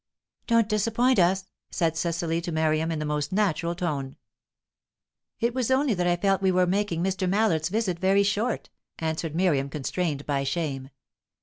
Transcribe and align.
"Don't 0.47 0.67
disappoint 0.67 1.19
us," 1.19 1.45
said 1.69 1.95
Cecily 1.95 2.41
to 2.41 2.51
Miriam, 2.51 2.91
in 2.91 2.97
the 2.97 3.05
most 3.05 3.31
natural 3.31 3.75
tone. 3.75 4.15
"It 5.39 5.53
was 5.53 5.69
only 5.69 5.93
that 5.93 6.07
I 6.07 6.15
felt 6.15 6.41
we 6.41 6.51
were 6.51 6.65
making 6.65 7.03
Mr. 7.03 7.29
Mallard's 7.29 7.69
visit 7.69 7.99
very 7.99 8.23
short," 8.23 8.71
answered 8.97 9.35
Miriam, 9.35 9.69
constrained 9.69 10.25
by 10.25 10.43
shame. 10.43 10.89